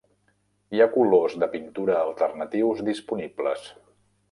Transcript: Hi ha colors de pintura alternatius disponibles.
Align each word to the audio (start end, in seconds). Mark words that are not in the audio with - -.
Hi 0.75 0.79
ha 0.81 0.87
colors 0.95 1.35
de 1.43 1.51
pintura 1.51 1.99
alternatius 2.05 2.83
disponibles. 2.91 3.71